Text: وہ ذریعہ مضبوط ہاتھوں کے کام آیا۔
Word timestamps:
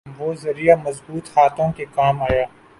وہ 0.17 0.33
ذریعہ 0.33 0.75
مضبوط 0.75 1.29
ہاتھوں 1.37 1.71
کے 1.71 1.85
کام 1.95 2.21
آیا۔ 2.23 2.45